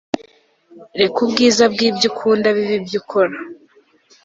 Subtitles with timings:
[0.99, 3.35] reka ubwiza bwibyo ukunda bibe ibyo ukora